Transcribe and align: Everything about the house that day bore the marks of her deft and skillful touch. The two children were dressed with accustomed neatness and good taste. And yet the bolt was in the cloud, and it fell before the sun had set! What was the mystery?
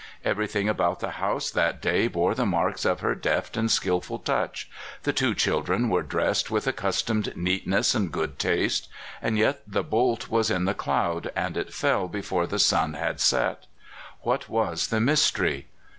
Everything 0.25 0.67
about 0.67 0.99
the 0.99 1.11
house 1.11 1.51
that 1.51 1.79
day 1.79 2.07
bore 2.07 2.33
the 2.33 2.43
marks 2.47 2.85
of 2.85 3.01
her 3.01 3.13
deft 3.13 3.55
and 3.55 3.69
skillful 3.69 4.17
touch. 4.17 4.67
The 5.03 5.13
two 5.13 5.35
children 5.35 5.89
were 5.89 6.01
dressed 6.01 6.49
with 6.49 6.65
accustomed 6.65 7.37
neatness 7.37 7.93
and 7.93 8.11
good 8.11 8.39
taste. 8.39 8.89
And 9.21 9.37
yet 9.37 9.61
the 9.67 9.83
bolt 9.83 10.27
was 10.27 10.49
in 10.49 10.65
the 10.65 10.73
cloud, 10.73 11.31
and 11.35 11.55
it 11.55 11.71
fell 11.71 12.07
before 12.07 12.47
the 12.47 12.57
sun 12.57 12.95
had 12.95 13.19
set! 13.19 13.67
What 14.21 14.49
was 14.49 14.87
the 14.87 14.99
mystery? 14.99 15.67